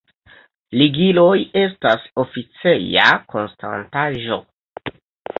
[0.79, 4.39] Ligiloj estas oficeja konstantaĵo.